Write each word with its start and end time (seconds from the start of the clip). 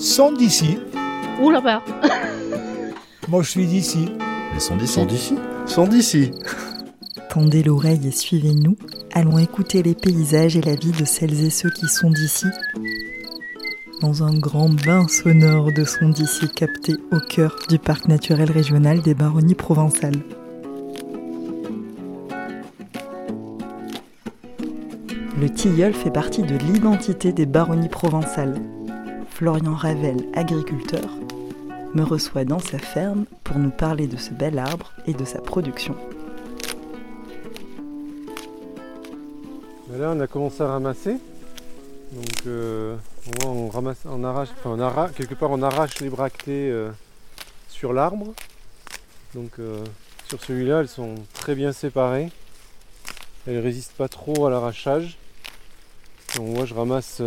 sont 0.00 0.32
d'ici. 0.32 0.78
Ouh 1.42 1.50
là-bas 1.50 1.82
Moi, 3.28 3.42
je 3.42 3.50
suis 3.50 3.66
d'ici. 3.66 4.08
Ils 4.54 4.60
sont 4.60 4.76
d'ici. 4.76 4.94
Sont 4.94 5.04
d'ici 5.06 5.34
Sont 5.66 5.86
d'ici 5.86 6.30
Tendez 7.28 7.62
l'oreille 7.62 8.08
et 8.08 8.10
suivez-nous. 8.10 8.76
Allons 9.12 9.38
écouter 9.38 9.82
les 9.82 9.94
paysages 9.94 10.56
et 10.56 10.62
la 10.62 10.74
vie 10.74 10.92
de 10.92 11.04
celles 11.04 11.44
et 11.44 11.50
ceux 11.50 11.70
qui 11.70 11.86
sont 11.86 12.10
d'ici. 12.10 12.46
Dans 14.00 14.24
un 14.24 14.32
grand 14.32 14.70
bain 14.70 15.06
sonore 15.06 15.68
de 15.76 15.84
sons 15.84 16.08
d'ici 16.08 16.48
capté 16.48 16.94
au 17.12 17.20
cœur 17.20 17.56
du 17.68 17.78
parc 17.78 18.08
naturel 18.08 18.50
régional 18.50 19.02
des 19.02 19.14
Baronnies 19.14 19.54
provençales. 19.54 20.22
Le 25.40 25.48
tilleul 25.50 25.92
fait 25.92 26.10
partie 26.10 26.42
de 26.42 26.56
l'identité 26.56 27.32
des 27.32 27.46
Baronnies 27.46 27.88
provençales. 27.88 28.60
Florian 29.40 29.74
Ravel, 29.74 30.18
agriculteur, 30.34 31.08
me 31.94 32.02
reçoit 32.02 32.44
dans 32.44 32.58
sa 32.58 32.78
ferme 32.78 33.24
pour 33.42 33.56
nous 33.56 33.70
parler 33.70 34.06
de 34.06 34.18
ce 34.18 34.34
bel 34.34 34.58
arbre 34.58 34.92
et 35.06 35.14
de 35.14 35.24
sa 35.24 35.40
production. 35.40 35.96
Là, 39.96 40.12
on 40.14 40.20
a 40.20 40.26
commencé 40.26 40.62
à 40.62 40.66
ramasser. 40.66 41.12
Donc, 42.12 42.46
euh, 42.46 42.96
on, 43.46 43.70
on 43.72 44.24
arrache, 44.24 44.50
enfin, 44.62 44.76
on 44.78 45.08
quelque 45.14 45.34
part, 45.34 45.50
on 45.50 45.62
arrache 45.62 46.00
les 46.00 46.10
bractées 46.10 46.70
euh, 46.70 46.90
sur 47.70 47.94
l'arbre. 47.94 48.34
Donc, 49.34 49.52
euh, 49.58 49.82
sur 50.28 50.44
celui-là, 50.44 50.80
elles 50.80 50.88
sont 50.88 51.14
très 51.32 51.54
bien 51.54 51.72
séparées. 51.72 52.30
Elles 53.46 53.60
résistent 53.60 53.96
pas 53.96 54.08
trop 54.08 54.44
à 54.44 54.50
l'arrachage. 54.50 55.16
Moi, 56.38 56.66
je 56.66 56.74
ramasse 56.74 57.22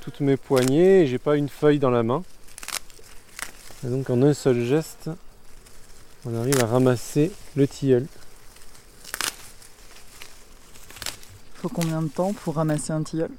toutes 0.00 0.20
mes 0.20 0.36
poignées 0.36 1.02
et 1.02 1.06
j'ai 1.06 1.18
pas 1.18 1.36
une 1.36 1.48
feuille 1.48 1.78
dans 1.78 1.90
la 1.90 2.02
main. 2.02 2.22
Et 3.84 3.88
donc, 3.88 4.10
en 4.10 4.22
un 4.22 4.34
seul 4.34 4.64
geste, 4.64 5.10
on 6.26 6.34
arrive 6.38 6.60
à 6.62 6.66
ramasser 6.66 7.30
le 7.56 7.66
tilleul. 7.66 8.06
Faut 11.54 11.68
combien 11.68 12.02
de 12.02 12.08
temps 12.08 12.32
pour 12.32 12.54
ramasser 12.56 12.92
un 12.92 13.02
tilleul? 13.02 13.30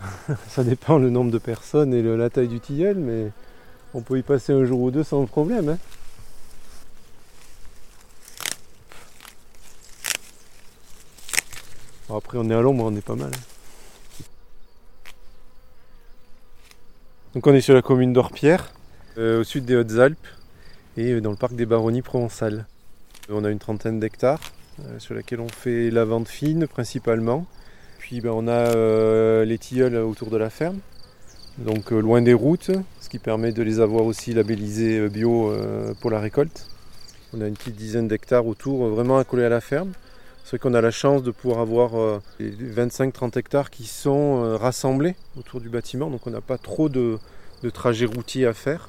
Ça 0.48 0.62
dépend 0.62 0.98
le 0.98 1.10
nombre 1.10 1.30
de 1.32 1.38
personnes 1.38 1.92
et 1.92 2.02
le- 2.02 2.16
la 2.16 2.30
taille 2.30 2.48
du 2.48 2.60
tilleul, 2.60 2.96
mais 2.96 3.30
on 3.94 4.00
peut 4.02 4.18
y 4.18 4.22
passer 4.22 4.52
un 4.52 4.64
jour 4.64 4.80
ou 4.80 4.90
deux 4.90 5.02
sans 5.04 5.24
problème. 5.26 5.68
hein. 5.70 5.78
Bon, 12.08 12.16
après, 12.16 12.38
on 12.38 12.48
est 12.50 12.54
à 12.54 12.60
l'ombre, 12.60 12.84
on 12.84 12.96
est 12.96 13.00
pas 13.00 13.14
mal. 13.16 13.30
hein. 13.34 13.57
Donc, 17.34 17.46
on 17.46 17.54
est 17.54 17.60
sur 17.60 17.74
la 17.74 17.82
commune 17.82 18.14
d'Orpierre, 18.14 18.72
euh, 19.18 19.40
au 19.40 19.44
sud 19.44 19.66
des 19.66 19.76
Hautes-Alpes, 19.76 20.26
et 20.96 21.12
euh, 21.12 21.20
dans 21.20 21.30
le 21.30 21.36
parc 21.36 21.54
des 21.54 21.66
Baronnies 21.66 22.00
provençales. 22.00 22.66
On 23.28 23.44
a 23.44 23.50
une 23.50 23.58
trentaine 23.58 24.00
d'hectares 24.00 24.40
euh, 24.80 24.98
sur 24.98 25.14
laquelle 25.14 25.40
on 25.40 25.48
fait 25.48 25.90
la 25.90 26.06
vente 26.06 26.28
fine 26.28 26.66
principalement. 26.66 27.44
Puis 27.98 28.22
ben, 28.22 28.30
on 28.30 28.48
a 28.48 28.52
euh, 28.52 29.44
les 29.44 29.58
tilleuls 29.58 29.96
autour 29.96 30.30
de 30.30 30.38
la 30.38 30.48
ferme, 30.48 30.78
donc 31.58 31.92
euh, 31.92 32.00
loin 32.00 32.22
des 32.22 32.32
routes, 32.32 32.70
ce 33.00 33.08
qui 33.10 33.18
permet 33.18 33.52
de 33.52 33.62
les 33.62 33.80
avoir 33.80 34.06
aussi 34.06 34.32
labellisés 34.32 34.98
euh, 34.98 35.08
bio 35.10 35.50
euh, 35.50 35.92
pour 36.00 36.10
la 36.10 36.20
récolte. 36.20 36.66
On 37.34 37.42
a 37.42 37.46
une 37.46 37.54
petite 37.54 37.76
dizaine 37.76 38.08
d'hectares 38.08 38.46
autour, 38.46 38.86
euh, 38.86 38.90
vraiment 38.90 39.18
accolés 39.18 39.44
à 39.44 39.50
la 39.50 39.60
ferme. 39.60 39.92
C'est 40.44 40.50
vrai 40.50 40.58
qu'on 40.58 40.74
a 40.74 40.80
la 40.80 40.90
chance 40.90 41.22
de 41.22 41.30
pouvoir 41.30 41.60
avoir 41.60 41.98
euh, 41.98 42.20
les 42.38 42.50
25-30 42.50 43.38
hectares 43.38 43.70
qui 43.70 43.84
sont 43.86 44.42
euh, 44.42 44.56
rassemblés 44.56 45.14
autour 45.38 45.60
du 45.60 45.68
bâtiment, 45.68 46.08
donc 46.10 46.26
on 46.26 46.30
n'a 46.30 46.40
pas 46.40 46.56
trop 46.56 46.88
de, 46.88 47.18
de 47.62 47.70
trajets 47.70 48.06
routiers 48.06 48.46
à 48.46 48.54
faire. 48.54 48.88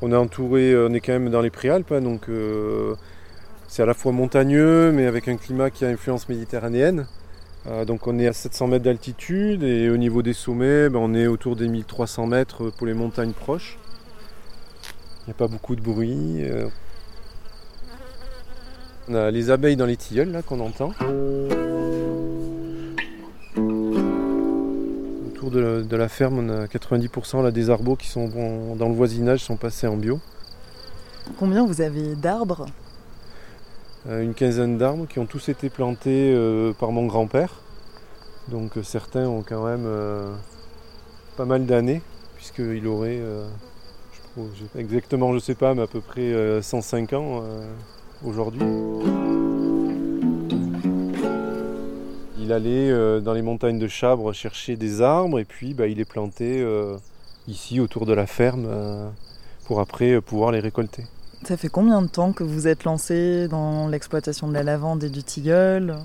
On 0.00 0.10
est 0.10 0.16
entouré, 0.16 0.72
euh, 0.72 0.88
on 0.90 0.94
est 0.94 1.00
quand 1.00 1.12
même 1.12 1.30
dans 1.30 1.40
les 1.40 1.50
Préalpes, 1.50 1.92
hein, 1.92 2.00
donc 2.00 2.28
euh, 2.28 2.94
c'est 3.68 3.82
à 3.82 3.86
la 3.86 3.94
fois 3.94 4.12
montagneux, 4.12 4.92
mais 4.92 5.06
avec 5.06 5.28
un 5.28 5.36
climat 5.36 5.70
qui 5.70 5.84
a 5.84 5.88
influence 5.88 6.28
méditerranéenne. 6.28 7.06
Euh, 7.68 7.84
donc 7.84 8.08
on 8.08 8.18
est 8.18 8.26
à 8.26 8.32
700 8.32 8.66
mètres 8.66 8.84
d'altitude 8.84 9.62
et 9.62 9.88
au 9.90 9.96
niveau 9.96 10.22
des 10.22 10.32
sommets, 10.32 10.88
ben, 10.88 10.98
on 10.98 11.14
est 11.14 11.28
autour 11.28 11.54
des 11.54 11.68
1300 11.68 12.26
mètres 12.26 12.70
pour 12.70 12.86
les 12.86 12.94
montagnes 12.94 13.32
proches. 13.32 13.78
Il 15.20 15.26
n'y 15.28 15.30
a 15.30 15.34
pas 15.34 15.46
beaucoup 15.46 15.76
de 15.76 15.80
bruit. 15.80 16.42
On 19.08 19.14
a 19.14 19.30
les 19.30 19.50
abeilles 19.50 19.76
dans 19.76 19.86
les 19.86 19.96
tilleuls 19.96 20.30
là 20.30 20.42
qu'on 20.42 20.60
entend. 20.60 20.90
Autour 25.26 25.50
de, 25.50 25.82
de 25.82 25.96
la 25.96 26.08
ferme, 26.08 26.38
on 26.38 26.48
a 26.48 26.66
90% 26.66 27.42
là, 27.42 27.50
des 27.50 27.70
arbres 27.70 27.96
qui 27.96 28.06
sont 28.06 28.28
dans 28.76 28.88
le 28.88 28.94
voisinage 28.94 29.40
sont 29.40 29.56
passés 29.56 29.86
en 29.86 29.96
bio. 29.96 30.20
Combien 31.38 31.66
vous 31.66 31.80
avez 31.80 32.14
d'arbres? 32.14 32.66
Euh, 34.08 34.22
une 34.22 34.34
quinzaine 34.34 34.78
d'arbres 34.78 35.06
qui 35.06 35.18
ont 35.18 35.26
tous 35.26 35.48
été 35.48 35.70
plantés 35.70 36.32
euh, 36.34 36.72
par 36.72 36.90
mon 36.92 37.06
grand-père. 37.06 37.60
Donc 38.48 38.76
euh, 38.76 38.82
certains 38.82 39.26
ont 39.26 39.42
quand 39.42 39.64
même 39.64 39.86
pas 41.36 41.44
mal 41.44 41.66
d'années, 41.66 42.02
puisqu'il 42.36 42.86
aurait, 42.86 43.20
je 44.12 44.30
trouve, 44.32 44.50
exactement 44.76 45.32
je 45.32 45.38
sais 45.38 45.54
pas, 45.54 45.74
mais 45.74 45.82
à 45.82 45.86
peu 45.86 46.00
près 46.00 46.32
euh, 46.32 46.62
105 46.62 47.12
ans 47.14 47.42
aujourd'hui. 48.24 48.66
Il 52.38 52.52
allait 52.52 52.90
euh, 52.90 53.20
dans 53.20 53.32
les 53.32 53.42
montagnes 53.42 53.78
de 53.78 53.88
Chabre 53.88 54.32
chercher 54.32 54.76
des 54.76 55.00
arbres 55.00 55.38
et 55.38 55.44
puis 55.44 55.74
bah, 55.74 55.86
il 55.86 55.98
les 55.98 56.04
plantait 56.04 56.60
euh, 56.60 56.96
ici 57.46 57.80
autour 57.80 58.04
de 58.04 58.12
la 58.12 58.26
ferme 58.26 58.66
euh, 58.66 59.08
pour 59.64 59.80
après 59.80 60.20
pouvoir 60.20 60.52
les 60.52 60.60
récolter. 60.60 61.04
Ça 61.44 61.56
fait 61.56 61.68
combien 61.68 62.02
de 62.02 62.08
temps 62.08 62.32
que 62.32 62.44
vous 62.44 62.68
êtes 62.68 62.84
lancé 62.84 63.48
dans 63.48 63.88
l'exploitation 63.88 64.48
de 64.48 64.54
la 64.54 64.62
lavande 64.62 65.04
et 65.04 65.10
du 65.10 65.22
tilleul? 65.22 65.96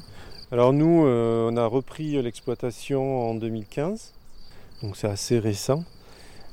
Alors 0.51 0.73
nous, 0.73 1.05
on 1.05 1.57
a 1.57 1.65
repris 1.65 2.21
l'exploitation 2.21 3.29
en 3.29 3.35
2015, 3.35 4.13
donc 4.81 4.95
c'est 4.95 5.09
assez 5.09 5.37
récent. 5.37 5.83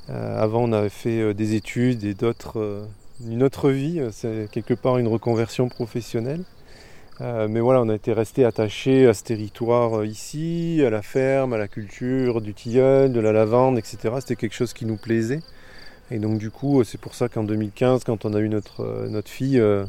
Avant, 0.08 0.64
on 0.64 0.72
avait 0.72 0.90
fait 0.90 1.32
des 1.32 1.54
études 1.54 2.04
et 2.04 2.12
d'autres, 2.12 2.86
une 3.20 3.42
autre 3.42 3.70
vie, 3.70 4.00
euh, 4.00 4.10
c'est 4.12 4.48
quelque 4.50 4.74
part 4.74 4.98
une 4.98 5.08
reconversion 5.08 5.68
professionnelle. 5.68 6.44
Euh, 7.20 7.46
mais 7.48 7.60
voilà, 7.60 7.80
on 7.80 7.88
a 7.88 7.94
été 7.94 8.12
resté 8.12 8.44
attaché 8.44 9.06
à 9.06 9.14
ce 9.14 9.22
territoire 9.22 10.00
euh, 10.00 10.06
ici, 10.06 10.82
à 10.84 10.90
la 10.90 11.00
ferme, 11.00 11.52
à 11.52 11.58
la 11.58 11.68
culture, 11.68 12.40
du 12.40 12.54
tilleul, 12.54 13.12
de 13.12 13.20
la 13.20 13.30
lavande, 13.32 13.78
etc. 13.78 13.98
C'était 14.18 14.34
quelque 14.34 14.54
chose 14.54 14.72
qui 14.72 14.84
nous 14.84 14.96
plaisait. 14.96 15.40
Et 16.10 16.18
donc 16.18 16.38
du 16.38 16.50
coup, 16.50 16.82
c'est 16.82 17.00
pour 17.00 17.14
ça 17.14 17.28
qu'en 17.28 17.44
2015, 17.44 18.02
quand 18.04 18.24
on 18.24 18.34
a 18.34 18.40
eu 18.40 18.48
notre, 18.48 19.06
notre 19.08 19.30
fille, 19.30 19.60
euh, 19.60 19.84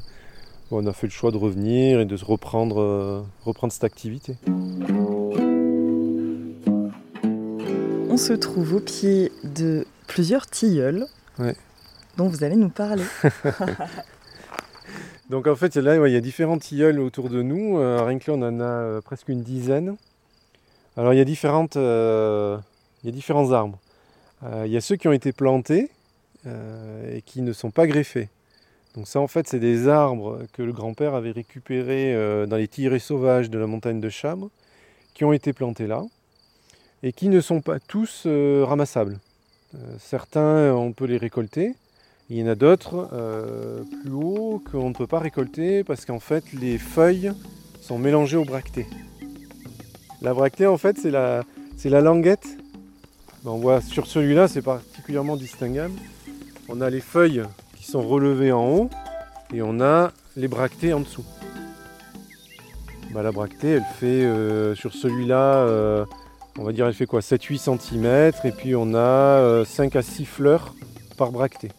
on 0.69 0.85
a 0.85 0.93
fait 0.93 1.07
le 1.07 1.11
choix 1.11 1.31
de 1.31 1.37
revenir 1.37 1.99
et 1.99 2.05
de 2.05 2.15
se 2.15 2.25
reprendre, 2.25 3.25
reprendre 3.43 3.73
cette 3.73 3.83
activité. 3.83 4.37
On 8.09 8.17
se 8.17 8.33
trouve 8.33 8.75
au 8.75 8.79
pied 8.79 9.31
de 9.43 9.85
plusieurs 10.07 10.47
tilleuls 10.47 11.05
Ouais. 11.37 11.55
Dont 12.17 12.27
vous 12.27 12.43
allez 12.43 12.55
nous 12.55 12.69
parler. 12.69 13.03
Donc 15.29 15.47
en 15.47 15.55
fait, 15.55 15.75
là, 15.75 15.99
ouais, 15.99 16.11
il 16.11 16.13
y 16.13 16.17
a 16.17 16.21
différents 16.21 16.59
tilleuls 16.59 16.99
autour 16.99 17.29
de 17.29 17.41
nous. 17.41 17.79
Euh, 17.79 18.03
rien 18.03 18.19
que 18.19 18.29
là, 18.29 18.37
on 18.37 18.41
en 18.43 18.59
a 18.59 18.63
euh, 18.63 19.01
presque 19.01 19.29
une 19.29 19.41
dizaine. 19.41 19.95
Alors 20.97 21.13
il 21.13 21.17
y 21.17 21.21
a, 21.21 21.25
différentes, 21.25 21.77
euh, 21.77 22.57
il 23.03 23.07
y 23.07 23.09
a 23.09 23.11
différents 23.11 23.51
arbres. 23.51 23.79
Il 24.63 24.71
y 24.71 24.77
a 24.77 24.81
ceux 24.81 24.95
qui 24.95 25.07
ont 25.07 25.13
été 25.13 25.31
plantés 25.31 25.89
et 26.45 27.23
qui 27.23 27.41
ne 27.41 27.51
sont 27.51 27.71
pas 27.71 27.87
greffés. 27.87 28.29
Donc 28.93 29.07
ça, 29.07 29.19
en 29.19 29.27
fait, 29.27 29.47
c'est 29.47 29.59
des 29.59 29.87
arbres 29.87 30.43
que 30.53 30.61
le 30.61 30.71
grand-père 30.71 31.15
avait 31.15 31.31
récupérés 31.31 32.13
dans 32.45 32.55
les 32.55 32.67
tirets 32.67 32.99
sauvages 32.99 33.49
de 33.49 33.57
la 33.57 33.65
montagne 33.65 33.99
de 33.99 34.09
Chabre, 34.09 34.51
qui 35.15 35.25
ont 35.25 35.33
été 35.33 35.51
plantés 35.51 35.87
là 35.87 36.03
et 37.01 37.11
qui 37.11 37.27
ne 37.29 37.41
sont 37.41 37.61
pas 37.61 37.79
tous 37.79 38.27
ramassables. 38.27 39.17
Certains, 39.97 40.71
on 40.75 40.91
peut 40.91 41.05
les 41.05 41.17
récolter. 41.17 41.73
Il 42.27 42.37
y 42.37 42.43
en 42.43 42.47
a 42.47 42.55
d'autres 42.55 43.07
euh, 43.13 43.83
plus 44.01 44.11
hauts 44.11 44.59
qu'on 44.71 44.89
ne 44.89 44.95
peut 44.95 45.05
pas 45.05 45.19
récolter 45.19 45.83
parce 45.83 46.05
qu'en 46.05 46.19
fait 46.19 46.43
les 46.53 46.79
feuilles 46.79 47.31
sont 47.81 47.99
mélangées 47.99 48.37
aux 48.37 48.45
bractées. 48.45 48.87
La 50.23 50.33
bractée 50.33 50.65
en 50.65 50.77
fait 50.77 50.97
c'est 50.97 51.11
la, 51.11 51.43
languette. 52.01 52.47
Ben, 53.43 53.51
on 53.51 53.57
voit 53.57 53.79
sur 53.79 54.07
celui-là 54.07 54.47
c'est 54.47 54.63
particulièrement 54.63 55.37
distinguable. 55.37 55.93
On 56.67 56.81
a 56.81 56.89
les 56.89 56.99
feuilles 56.99 57.43
qui 57.77 57.85
sont 57.85 58.01
relevées 58.01 58.51
en 58.51 58.67
haut 58.69 58.89
et 59.53 59.61
on 59.61 59.79
a 59.79 60.11
les 60.35 60.47
bractées 60.47 60.93
en 60.93 61.01
dessous. 61.01 61.25
Ben, 63.13 63.21
la 63.21 63.31
bractée 63.31 63.73
elle 63.73 63.85
fait 63.99 64.25
euh, 64.25 64.73
sur 64.73 64.93
celui-là 64.93 65.57
euh, 65.57 66.05
on 66.57 66.63
va 66.63 66.71
dire 66.71 66.87
elle 66.87 66.95
fait 66.95 67.05
quoi? 67.05 67.19
7-8 67.19 67.77
cm 67.77 68.31
et 68.45 68.51
puis 68.51 68.75
on 68.75 68.95
a 68.95 68.97
euh, 68.97 69.63
5 69.63 69.95
à 69.95 70.01
6 70.01 70.25
fleurs 70.25 70.73
par 71.17 71.31
bractée. 71.31 71.69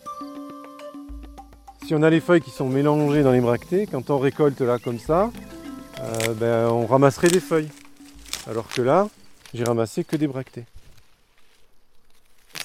Si 1.87 1.95
on 1.95 2.03
a 2.03 2.11
les 2.11 2.19
feuilles 2.21 2.41
qui 2.41 2.51
sont 2.51 2.69
mélangées 2.69 3.23
dans 3.23 3.31
les 3.31 3.41
bractées, 3.41 3.87
quand 3.87 4.11
on 4.11 4.19
récolte 4.19 4.61
là 4.61 4.81
comme 4.81 4.99
ça, 4.99 5.31
euh, 6.01 6.35
ben, 6.35 6.69
on 6.69 6.85
ramasserait 6.85 7.29
des 7.29 7.39
feuilles. 7.39 7.69
Alors 8.51 8.67
que 8.67 8.83
là, 8.83 9.09
j'ai 9.55 9.63
ramassé 9.63 10.03
que 10.03 10.17
des 10.17 10.27
bractées. 10.27 10.65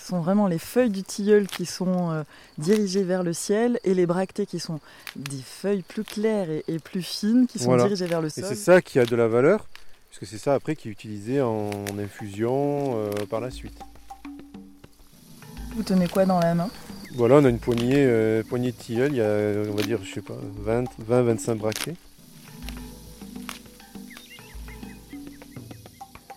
sont 0.04 0.22
vraiment 0.22 0.48
les 0.48 0.58
feuilles 0.58 0.90
du 0.90 1.04
tilleul 1.04 1.46
qui 1.46 1.68
sont 1.68 2.10
euh, 2.10 2.24
dirigées 2.58 3.04
vers 3.04 3.22
le 3.22 3.34
ciel 3.34 3.80
et 3.84 3.94
les 3.94 4.08
bractées 4.08 4.48
qui 4.48 4.60
sont 4.60 4.80
des 5.16 5.44
feuilles 5.46 5.84
plus 5.84 6.04
claires 6.04 6.50
et, 6.50 6.80
plus 6.80 7.04
fines 7.04 7.46
qui 7.46 7.60
sont 7.60 7.78
dirigées 7.78 8.08
vers 8.08 8.22
le 8.22 8.30
sol. 8.30 8.44
Et 8.44 8.48
c'est 8.48 8.56
ça 8.56 8.82
qui 8.82 8.98
a 8.98 9.06
de 9.06 9.16
la 9.16 9.28
valeur, 9.28 9.68
puisque 10.10 10.26
c'est 10.26 10.40
ça 10.40 10.56
après 10.56 10.76
qui 10.76 10.88
est 10.88 10.92
utilisé 10.92 11.42
en, 11.42 11.70
infusion 12.00 12.96
euh, 12.96 13.12
par 13.30 13.40
la 13.40 13.52
suite. 13.52 13.78
Vous 15.76 15.84
tenez 15.84 16.08
quoi 16.08 16.26
dans 16.26 16.40
la 16.40 16.56
main? 16.56 16.72
Voilà, 17.16 17.36
on 17.36 17.46
a 17.46 17.50
une 17.50 17.60
poignée, 17.60 18.42
poignée 18.50 18.72
de 18.72 18.78
tilleul, 18.78 19.12
il 19.12 19.18
y 19.18 19.22
a, 19.22 19.70
on 19.70 19.76
va 19.76 19.84
dire, 19.84 20.00
je 20.04 20.14
sais 20.14 20.22
pas, 20.22 20.38
20-25 21.10 21.56
bractées. 21.56 21.94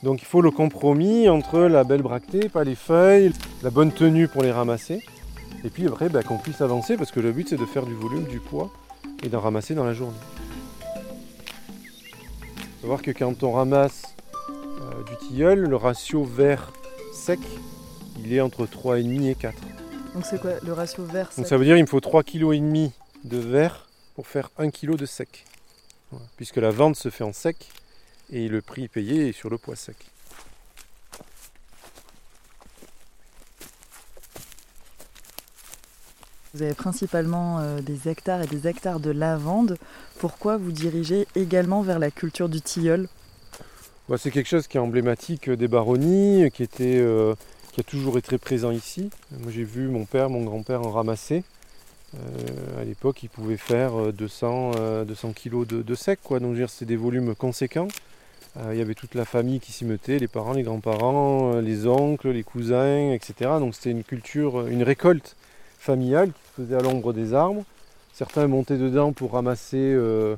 Donc 0.05 0.21
il 0.21 0.27
faut 0.27 0.43
le 0.43 0.51
compromis 0.51 1.31
entre 1.31 1.61
la 1.61 1.83
belle 1.83 2.03
bractée, 2.03 2.51
pas 2.51 2.63
les 2.63 2.75
feuilles, 2.75 3.33
la 3.63 3.71
bonne 3.71 3.91
tenue 3.91 4.29
pour 4.29 4.43
les 4.43 4.53
ramasser. 4.53 5.03
Et 5.65 5.71
puis 5.71 5.87
après 5.87 6.11
bah, 6.11 6.23
qu'on 6.23 6.37
puisse 6.37 6.61
avancer 6.61 6.99
parce 6.99 7.11
que 7.11 7.21
le 7.21 7.33
but 7.33 7.49
c'est 7.49 7.57
de 7.57 7.65
faire 7.65 7.87
du 7.87 7.95
volume, 7.95 8.25
du 8.25 8.39
poids 8.39 8.71
et 9.23 9.31
d'en 9.31 9.41
ramasser 9.41 9.75
dans 9.75 9.85
la 9.85 9.95
journée. 9.95 10.13
Il 12.53 12.61
faut 12.61 12.81
savoir 12.83 13.01
que 13.01 13.13
quand 13.13 13.43
on 13.45 13.53
ramasse 13.53 14.15
euh, 14.51 15.03
du 15.09 15.27
tilleul, 15.27 15.61
le 15.61 15.77
ratio 15.77 16.23
vert 16.23 16.71
sec, 17.15 17.41
il 18.23 18.31
est 18.35 18.43
entre 18.43 18.67
3,5 18.67 19.31
et 19.31 19.35
4. 19.35 19.55
Donc 20.15 20.25
c'est 20.25 20.41
quoi 20.41 20.53
le 20.65 20.73
ratio 20.73 21.05
vert 21.05 21.27
sec 21.33 21.39
Donc 21.39 21.47
ça 21.49 21.57
veut 21.57 21.65
dire 21.65 21.75
qu'il 21.75 21.85
me 21.85 21.89
faut 21.89 21.99
3,5 21.99 22.25
kg 22.25 22.93
de 23.25 23.39
vert 23.39 23.89
pour 24.15 24.29
faire 24.29 24.51
1 24.59 24.71
kg 24.71 24.97
de 24.97 25.07
sec. 25.07 25.45
Puisque 26.37 26.57
la 26.57 26.71
vente 26.71 26.95
se 26.95 27.11
fait 27.11 27.25
en 27.25 27.33
sec 27.33 27.69
et 28.31 28.49
le 28.49 28.63
prix 28.63 28.87
payé 28.87 29.29
est 29.29 29.33
sur 29.33 29.51
le 29.51 29.59
poids 29.59 29.75
sec. 29.75 29.97
Vous 36.55 36.63
avez 36.63 36.75
principalement 36.75 37.59
euh, 37.59 37.81
des 37.81 38.09
hectares 38.09 38.43
et 38.43 38.47
des 38.47 38.69
hectares 38.69 39.01
de 39.01 39.11
lavande. 39.11 39.77
Pourquoi 40.21 40.57
vous 40.57 40.71
dirigez 40.71 41.27
également 41.35 41.83
vers 41.83 41.99
la 41.99 42.13
culture 42.13 42.49
du 42.49 42.61
tilleul? 42.61 43.09
Bah, 44.09 44.17
C'est 44.19 44.31
quelque 44.31 44.47
chose 44.49 44.69
qui 44.69 44.77
est 44.77 44.81
emblématique 44.81 45.51
des 45.51 45.67
baronnies, 45.67 46.49
qui, 46.53 46.63
était, 46.63 46.99
euh, 47.01 47.35
qui 47.75 47.81
a 47.81 47.85
toujours 47.85 48.19
été 48.19 48.29
très 48.29 48.39
présent 48.39 48.71
ici. 48.71 49.11
Moi 49.41 49.51
j'ai 49.51 49.65
vu 49.65 49.89
mon 49.89 50.05
père, 50.05 50.31
mon 50.31 50.45
grand-père 50.45 50.83
en 50.83 50.93
ramasser. 50.93 51.43
Euh, 52.15 52.81
à 52.81 52.85
l'époque, 52.85 53.25
ils 53.25 53.29
pouvaient 53.29 53.57
faire 53.57 54.13
200, 54.13 55.05
200 55.05 55.33
kg 55.33 55.67
de, 55.67 55.95
sec, 55.97 56.21
quoi. 56.23 56.39
donc 56.39 56.57
c'est 56.69 56.85
des 56.85 56.97
volumes 56.97 57.35
conséquents. 57.35 57.89
Euh, 58.57 58.71
il 58.73 58.79
y 58.79 58.83
avait 58.83 58.95
toute 58.95 59.15
la 59.17 59.25
famille 59.25 59.59
qui 59.59 59.73
s'y 59.73 59.85
mettait, 59.85 60.19
les 60.19 60.29
parents, 60.29 60.53
les 60.53 60.63
grands-parents, 60.63 61.55
euh, 61.55 61.61
les 61.61 61.89
oncles, 61.89 62.31
les 62.31 62.45
cousins, 62.45 63.13
etc. 63.13 63.51
Donc 63.59 63.75
c'était 63.75 63.91
une 63.91 64.05
culture, 64.05 64.69
une 64.69 64.85
récolte 64.85 65.35
familiale 65.79 66.31
qui 66.33 66.41
se 66.49 66.63
faisait 66.63 66.77
à 66.77 66.81
l'ombre 66.81 67.13
des 67.13 67.35
arbres. 67.35 67.65
Certains 68.13 68.47
montaient 68.47 68.77
dedans 68.77 69.13
pour 69.13 69.33
ramasser 69.33 69.93
euh, 69.93 70.37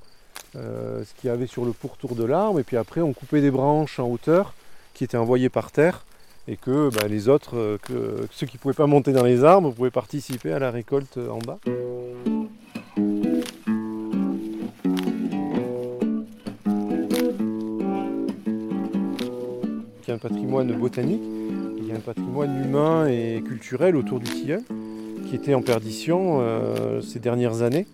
ce 0.54 1.20
qu'il 1.20 1.28
y 1.28 1.30
avait 1.30 1.46
sur 1.46 1.66
le 1.66 1.72
pourtour 1.72 2.14
de 2.14 2.24
l'arbre, 2.24 2.58
et 2.58 2.64
puis 2.64 2.78
après 2.78 3.02
on 3.02 3.12
coupait 3.12 3.42
des 3.42 3.50
branches 3.50 3.98
en 3.98 4.08
hauteur 4.08 4.54
qui 4.94 5.04
étaient 5.04 5.18
envoyées 5.18 5.50
par 5.50 5.70
terre, 5.70 6.06
et 6.48 6.56
que 6.56 6.90
bah, 6.94 7.08
les 7.08 7.28
autres, 7.28 7.78
que, 7.82 8.26
ceux 8.30 8.46
qui 8.46 8.56
ne 8.56 8.60
pouvaient 8.60 8.74
pas 8.74 8.86
monter 8.86 9.12
dans 9.12 9.24
les 9.24 9.44
arbres, 9.44 9.72
pouvaient 9.72 9.90
participer 9.90 10.52
à 10.52 10.58
la 10.58 10.70
récolte 10.70 11.18
en 11.18 11.38
bas. 11.38 11.58
il 20.06 20.10
y 20.10 20.12
a 20.12 20.14
un 20.14 20.18
patrimoine 20.18 20.72
botanique, 20.78 21.22
il 21.78 21.86
y 21.88 21.90
a 21.90 21.96
un 21.96 22.00
patrimoine 22.00 22.64
humain 22.64 23.08
et 23.08 23.42
culturel 23.44 23.96
autour 23.96 24.20
du 24.20 24.30
tilleul 24.30 24.62
qui 25.26 25.34
était 25.34 25.54
en 25.54 25.62
perdition 25.62 26.38
euh, 26.40 27.00
ces 27.00 27.18
dernières 27.18 27.62
années. 27.62 27.86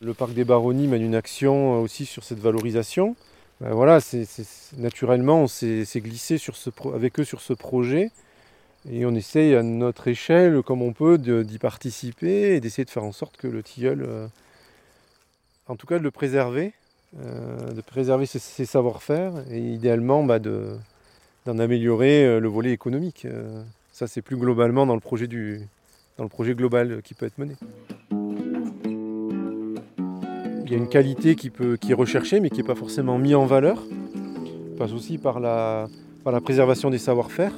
Le 0.00 0.14
parc 0.14 0.32
des 0.32 0.44
Baronnies 0.44 0.88
mène 0.88 1.02
une 1.02 1.14
action 1.14 1.76
euh, 1.76 1.82
aussi 1.82 2.06
sur 2.06 2.24
cette 2.24 2.38
valorisation. 2.38 3.14
Ben 3.62 3.74
voilà, 3.74 4.00
naturellement, 4.76 5.42
on 5.42 5.46
s'est 5.46 5.86
glissé 5.96 6.36
avec 6.92 7.20
eux 7.20 7.24
sur 7.24 7.40
ce 7.40 7.52
projet 7.52 8.10
et 8.90 9.06
on 9.06 9.14
essaye 9.14 9.54
à 9.54 9.62
notre 9.62 10.08
échelle, 10.08 10.62
comme 10.62 10.82
on 10.82 10.92
peut, 10.92 11.16
d'y 11.16 11.58
participer 11.58 12.56
et 12.56 12.60
d'essayer 12.60 12.84
de 12.84 12.90
faire 12.90 13.04
en 13.04 13.12
sorte 13.12 13.36
que 13.36 13.46
le 13.46 13.62
tilleul, 13.62 14.02
euh, 14.02 14.26
en 15.68 15.76
tout 15.76 15.86
cas 15.86 15.98
de 15.98 16.02
le 16.02 16.10
préserver 16.10 16.72
euh, 17.20 17.72
de 17.72 17.80
préserver 17.82 18.26
ses, 18.26 18.64
savoir-faire 18.64 19.32
et 19.48 19.60
idéalement 19.60 20.24
bah, 20.24 20.40
d'en 20.40 21.58
améliorer 21.60 22.24
euh, 22.24 22.40
le 22.40 22.48
volet 22.48 22.72
économique. 22.72 23.28
Ça, 23.92 24.08
c'est 24.08 24.22
plus 24.22 24.36
globalement 24.36 24.86
dans 24.86 24.94
le 24.94 25.00
projet 25.00 26.54
global 26.54 27.00
qui 27.02 27.14
peut 27.14 27.26
être 27.26 27.38
mené. 27.38 27.54
Il 30.72 30.76
y 30.76 30.78
a 30.78 30.82
une 30.84 30.88
qualité 30.88 31.36
qui, 31.36 31.50
peut, 31.50 31.76
qui 31.76 31.92
est 31.92 31.94
recherchée 31.94 32.40
mais 32.40 32.48
qui 32.48 32.56
n'est 32.56 32.66
pas 32.66 32.74
forcément 32.74 33.18
mise 33.18 33.34
en 33.34 33.44
valeur. 33.44 33.76
Ça 33.76 34.78
passe 34.78 34.92
aussi 34.92 35.18
par 35.18 35.38
la, 35.38 35.86
par 36.24 36.32
la 36.32 36.40
préservation 36.40 36.88
des 36.88 36.96
savoir-faire. 36.96 37.52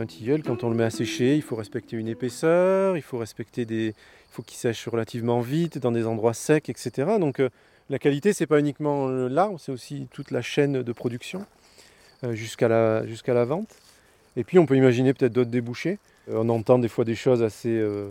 un 0.00 0.06
tilleul, 0.06 0.42
quand 0.42 0.64
on 0.64 0.70
le 0.70 0.76
met 0.76 0.84
à 0.84 0.88
sécher, 0.88 1.36
il 1.36 1.42
faut 1.42 1.56
respecter 1.56 1.98
une 1.98 2.08
épaisseur, 2.08 2.96
il 2.96 3.02
faut 3.02 3.18
respecter 3.18 3.66
des, 3.66 3.88
il 3.88 4.32
faut 4.32 4.40
qu'il 4.40 4.56
sèche 4.56 4.88
relativement 4.88 5.40
vite 5.40 5.76
dans 5.76 5.92
des 5.92 6.06
endroits 6.06 6.32
secs, 6.32 6.70
etc. 6.70 7.18
Donc 7.20 7.42
la 7.90 7.98
qualité, 7.98 8.32
c'est 8.32 8.46
pas 8.46 8.60
uniquement 8.60 9.06
l'arbre, 9.08 9.60
c'est 9.60 9.72
aussi 9.72 10.06
toute 10.10 10.30
la 10.30 10.40
chaîne 10.40 10.82
de 10.82 10.92
production 10.92 11.44
euh, 12.24 12.34
jusqu'à 12.34 12.68
la, 12.68 13.06
jusqu'à 13.06 13.34
la 13.34 13.44
vente. 13.44 13.68
Et 14.36 14.44
puis 14.44 14.58
on 14.58 14.64
peut 14.64 14.76
imaginer 14.76 15.12
peut-être 15.12 15.34
d'autres 15.34 15.50
débouchés. 15.50 15.98
Euh, 16.30 16.36
on 16.38 16.48
entend 16.48 16.78
des 16.78 16.88
fois 16.88 17.04
des 17.04 17.14
choses 17.14 17.42
assez, 17.42 17.76
euh, 17.76 18.08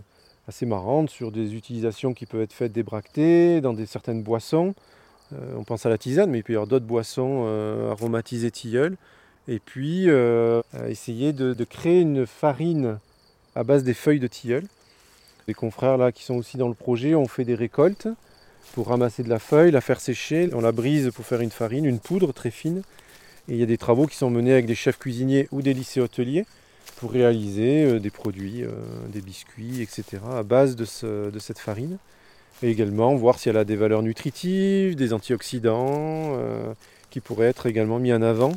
assez 0.50 0.66
marrantes 0.66 1.10
sur 1.10 1.32
des 1.32 1.56
utilisations 1.56 2.14
qui 2.14 2.26
peuvent 2.26 2.42
être 2.42 2.54
faites 2.54 2.72
des 2.72 2.84
bractées, 2.84 3.62
dans 3.62 3.74
des, 3.74 3.86
certaines 3.86 4.22
boissons. 4.22 4.76
on 5.32 5.64
pense 5.64 5.86
à 5.86 5.90
la 5.90 5.98
tisane, 5.98 6.30
mais 6.30 6.40
il 6.40 6.44
peut 6.44 6.54
y 6.54 6.56
avoir 6.56 6.68
d'autres 6.68 6.86
boissons 6.86 7.46
aromatisées 7.92 8.52
tilleul. 8.52 8.98
Et 9.48 9.60
puis 9.60 10.08
essayer 10.88 11.34
de, 11.34 11.54
de, 11.54 11.64
créer 11.64 12.02
une 12.02 12.26
farine 12.26 13.00
à 13.56 13.64
base 13.64 13.84
des 13.84 13.94
feuilles 13.94 14.20
de 14.20 14.28
tilleul. 14.28 14.64
Les 15.48 15.54
confrères 15.54 15.98
là 15.98 16.12
qui 16.12 16.24
sont 16.24 16.36
aussi 16.36 16.58
dans 16.58 16.68
le 16.68 16.74
projet 16.74 17.16
ont 17.16 17.28
fait 17.28 17.46
des 17.46 17.56
récoltes 17.56 18.08
pour 18.74 18.88
ramasser 18.88 19.24
de 19.24 19.30
la 19.30 19.40
feuille, 19.40 19.72
la 19.72 19.82
faire 19.82 20.00
sécher, 20.00 20.50
on 20.54 20.62
la 20.62 20.72
brise 20.72 21.12
pour 21.14 21.26
faire 21.26 21.42
une 21.42 21.52
farine, 21.52 21.86
une 21.86 22.00
poudre 22.00 22.34
très 22.34 22.52
fine. 22.52 22.84
Et 23.48 23.54
il 23.54 23.58
y 23.58 23.64
a 23.64 23.66
des 23.66 23.78
travaux 23.78 24.06
qui 24.06 24.16
sont 24.16 24.30
menés 24.30 24.54
avec 24.54 24.68
des 24.68 24.76
chefs 24.76 25.00
cuisiniers 25.00 25.48
ou 25.52 25.62
des 25.62 25.74
lycées 25.74 26.02
hôteliers 26.02 26.46
pour 27.00 27.12
réaliser 27.14 27.86
euh, 27.86 28.00
des 28.00 28.10
produits, 28.10 28.64
euh, 28.64 28.72
des 29.08 29.22
biscuits, 29.22 29.82
etc. 29.82 30.22
à 30.32 30.44
base 30.44 30.76
de, 30.76 30.84
cette 30.84 31.58
farine. 31.58 31.98
Et 32.62 32.70
également 32.70 33.16
voir 33.16 33.40
si 33.40 33.48
elle 33.48 33.56
a 33.56 33.64
des 33.64 33.78
valeurs 33.78 34.04
nutritives, 34.04 34.98
des 34.98 35.14
antioxydants, 35.14 36.36
euh, 36.36 36.74
qui 37.10 37.22
pourraient 37.22 37.48
être 37.48 37.68
également 37.68 38.00
mis 38.00 38.12
en 38.12 38.22
avant. 38.22 38.52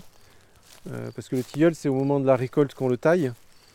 parce 1.14 1.28
que 1.28 1.37
le 1.37 1.44
tilleul, 1.44 1.76
c'est 1.76 1.88
au 1.88 1.94
moment 1.94 2.18
de 2.18 2.26
la 2.26 2.34
récolte 2.34 2.75
qu'on 2.75 2.88
le 2.88 2.96
taille. 2.96 3.32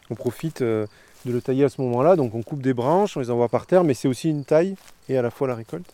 On 0.09 0.15
profite 0.15 0.61
de 0.61 0.87
le 1.25 1.41
tailler 1.41 1.63
à 1.63 1.69
ce 1.69 1.81
moment-là, 1.81 2.17
donc 2.17 2.35
on 2.35 2.43
coupe 2.43 2.61
des 2.61 2.73
branches, 2.73 3.15
on 3.15 3.21
les 3.21 3.31
envoie 3.31 3.47
par 3.47 3.65
terre, 3.65 3.85
mais 3.85 3.93
c'est 3.93 4.09
aussi 4.09 4.29
une 4.29 4.43
taille 4.43 4.75
et 5.07 5.17
à 5.17 5.21
la 5.21 5.31
fois 5.31 5.47
la 5.47 5.55
récolte. 5.55 5.93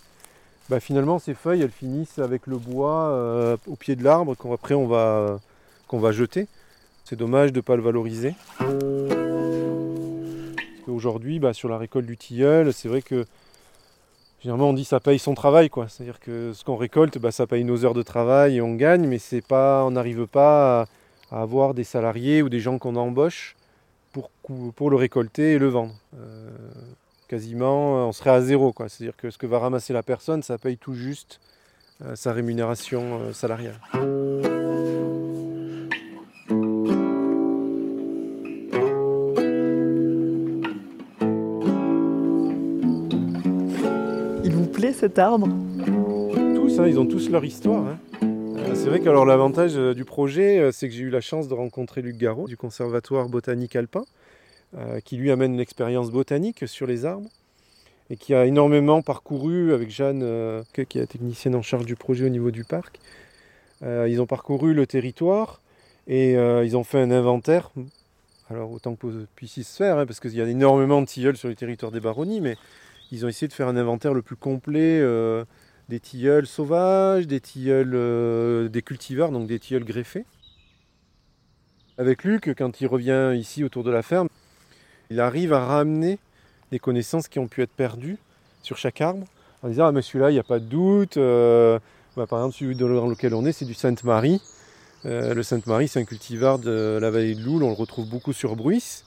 Bah, 0.69 0.79
finalement 0.79 1.19
ces 1.19 1.35
feuilles 1.35 1.61
elles 1.61 1.69
finissent 1.71 2.17
avec 2.17 2.47
le 2.47 2.57
bois 2.57 3.57
au 3.67 3.75
pied 3.75 3.95
de 3.95 4.03
l'arbre 4.03 4.35
qu'après 4.35 4.73
on 4.73 4.87
va, 4.87 5.39
va 5.91 6.11
jeter. 6.11 6.47
C'est 7.03 7.17
dommage 7.17 7.51
de 7.51 7.57
ne 7.57 7.62
pas 7.62 7.75
le 7.75 7.81
valoriser. 7.81 8.33
Aujourd'hui, 10.88 11.39
bah, 11.39 11.53
sur 11.53 11.69
la 11.69 11.77
récolte 11.77 12.05
du 12.05 12.17
tilleul, 12.17 12.72
c'est 12.74 12.88
vrai 12.88 13.01
que 13.01 13.25
généralement 14.41 14.69
on 14.69 14.74
dit 14.74 14.86
ça 14.86 15.00
paye 15.00 15.19
son 15.19 15.33
travail. 15.33 15.69
C'est-à-dire 15.88 16.19
que 16.19 16.53
ce 16.53 16.63
qu'on 16.63 16.75
récolte, 16.75 17.17
bah, 17.17 17.31
ça 17.31 17.48
paye 17.48 17.63
nos 17.63 17.83
heures 17.86 17.93
de 17.93 18.03
travail 18.03 18.57
et 18.57 18.62
on 18.62 18.75
gagne, 18.75 19.07
mais 19.07 19.19
pas, 19.41 19.83
on 19.86 19.91
n'arrive 19.91 20.27
pas 20.27 20.88
à, 21.31 21.41
avoir 21.41 21.74
des 21.74 21.83
salariés 21.83 22.41
ou 22.41 22.50
des 22.50 22.60
gens 22.60 22.77
qu'on 22.77 22.95
embauche 22.95 23.55
pour, 24.12 24.29
pour 24.74 24.89
le 24.89 24.95
récolter 24.95 25.53
et 25.53 25.57
le 25.57 25.67
vendre. 25.67 25.95
Euh, 26.15 26.50
quasiment, 27.27 27.98
euh, 27.98 28.05
on 28.05 28.12
serait 28.12 28.29
à 28.29 28.41
zéro. 28.41 28.74
C'est-à-dire 28.88 29.17
que 29.17 29.29
ce 29.29 29.38
que 29.38 29.48
va 29.48 29.60
ramasser 29.60 29.93
la 29.93 30.03
personne, 30.03 30.43
ça 30.43 30.57
paye 30.57 30.77
tout 30.77 30.93
juste 30.93 31.39
euh, 32.03 32.15
sa 32.15 32.31
rémunération 32.33 33.33
salariale. 33.33 33.79
Cet 44.93 45.19
arbre 45.19 45.47
Tous, 46.55 46.79
hein, 46.79 46.88
ils 46.88 47.00
ont 47.00 47.05
tous 47.05 47.29
leur 47.29 47.43
histoire. 47.43 47.83
Hein. 47.85 48.00
c'est 48.73 48.88
vrai 48.88 49.00
que 49.00 49.09
l'avantage 49.09 49.75
du 49.75 50.05
projet, 50.05 50.71
c'est 50.71 50.88
que 50.88 50.93
j'ai 50.93 51.03
eu 51.03 51.09
la 51.09 51.21
chance 51.21 51.47
de 51.47 51.53
rencontrer 51.53 52.01
Luc 52.01 52.17
Garot 52.17 52.47
du 52.47 52.55
Conservatoire 52.55 53.27
botanique 53.27 53.75
alpin. 53.75 54.05
Euh, 54.75 55.00
qui 55.01 55.17
lui 55.17 55.29
amène 55.29 55.55
l'expérience 55.55 56.09
botanique 56.09 56.67
sur 56.67 56.88
les 56.88 57.05
arbres 57.05 57.29
et 58.09 58.17
qui 58.17 58.33
a 58.33 58.47
énormément 58.47 59.03
parcouru 59.03 59.71
avec 59.71 59.91
Jeanne, 59.91 60.21
euh, 60.23 60.63
qui 60.73 60.97
est 60.97 61.01
la 61.01 61.05
technicienne 61.05 61.53
en 61.53 61.62
charge 61.62 61.85
du 61.85 61.95
projet 61.95 62.25
au 62.25 62.29
niveau 62.29 62.50
du 62.50 62.63
parc. 62.63 63.00
Euh, 63.83 64.09
ils 64.09 64.19
ont 64.19 64.25
parcouru 64.25 64.73
le 64.73 64.88
territoire 64.88 65.62
et 66.07 66.33
ils 66.33 66.75
ont 66.75 66.83
fait 66.83 67.00
un 67.00 67.12
inventaire 67.12 67.71
Alors 68.50 68.71
autant 68.71 68.95
que 68.95 69.27
puisse 69.35 69.62
se 69.62 69.77
faire, 69.77 70.00
hein, 70.00 70.07
parce 70.07 70.19
qu'il 70.19 70.33
y 70.33 70.41
a 70.41 70.47
énormément 70.47 71.01
de 71.01 71.05
tilleuls 71.05 71.38
sur 71.38 71.50
le 71.50 71.55
territoire 71.55 71.91
des 71.91 72.00
baronnies, 72.00 72.41
mais 72.41 72.57
ils 73.13 73.25
ont 73.25 73.29
essayé 73.29 73.48
de 73.48 73.53
faire 73.53 73.67
un 73.67 73.77
inventaire 73.77 74.15
le 74.15 74.24
plus 74.24 74.36
complet 74.36 75.00
euh, 75.00 75.46
des 75.88 76.00
tilleuls 76.00 76.48
sauvages, 76.48 77.27
des 77.27 77.39
tilleuls 77.39 77.93
euh, 77.93 78.70
des 78.70 78.82
cultivars, 78.82 79.32
donc 79.32 79.46
des 79.46 79.60
tilleuls 79.60 79.84
greffés. 79.84 80.25
Avec 82.00 82.24
Luc, 82.24 82.55
quand 82.58 82.82
il 82.82 82.88
revient 82.88 83.36
ici 83.38 83.63
autour 83.63 83.84
de 83.84 83.91
la 83.91 84.01
ferme, 84.01 84.29
il 85.12 85.20
arrive 85.20 85.53
à 85.53 85.63
ramener 85.63 86.17
des 86.72 86.79
connaissances 86.79 87.27
qui 87.27 87.38
ont 87.38 87.48
pu 87.48 87.62
être 87.62 87.72
perdues 87.72 88.17
sur 88.63 88.77
chaque 88.77 89.00
arbre, 89.00 89.27
en 89.62 89.67
disant 89.67 89.86
ah 89.86 89.91
mais 89.91 90.01
celui-là 90.01 90.32
il 90.32 90.34
n'y 90.34 90.39
a 90.39 90.43
pas 90.43 90.58
de 90.58 90.65
doute. 90.65 91.17
Euh, 91.17 91.77
bah, 92.17 92.25
par 92.25 92.39
exemple 92.39 92.55
celui 92.55 92.75
dans 92.75 93.08
lequel 93.08 93.36
on 93.36 93.46
est 93.46 93.51
c'est 93.51 93.65
du 93.65 93.75
Sainte-Marie. 93.75 94.41
Le 95.03 95.43
Sainte-Marie 95.43 95.88
c'est 95.88 96.00
un 96.00 96.05
cultivar 96.05 96.58
de 96.58 96.98
la 97.00 97.12
vallée 97.12 97.36
de 97.36 97.41
Loul, 97.43 97.62
on 97.62 97.67
le 97.67 97.75
retrouve 97.75 98.10
beaucoup 98.10 98.34
sur 98.34 98.55
Bruis. 98.55 99.03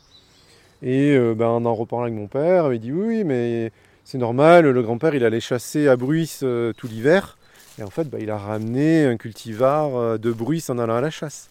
Et 0.83 1.19
bah, 1.35 1.49
en 1.49 1.65
en 1.65 1.75
reparlant 1.75 2.05
avec 2.05 2.15
mon 2.15 2.29
père, 2.29 2.73
il 2.73 2.79
dit 2.79 2.93
oui 2.93 3.25
mais 3.25 3.73
c'est 4.07 4.17
normal, 4.17 4.67
le 4.71 4.83
grand-père 4.83 5.15
il 5.15 5.25
allait 5.25 5.41
chasser 5.41 5.89
à 5.89 5.97
Bruis 5.97 6.39
tout 6.41 6.87
l'hiver. 6.87 7.37
Et 7.79 7.83
en 7.83 7.91
fait 7.91 8.09
bah, 8.09 8.19
il 8.21 8.31
a 8.31 8.39
ramené 8.39 9.05
un 9.05 9.19
cultivar 9.19 10.19
de 10.19 10.33
Bruis 10.33 10.65
en 10.71 10.79
allant 10.79 10.97
à 10.97 11.01
la 11.03 11.11
chasse. 11.11 11.51